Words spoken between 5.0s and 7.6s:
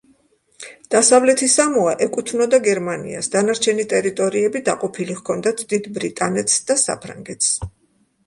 ჰქონდათ დიდ ბრიტანეთს და საფრანგეთს.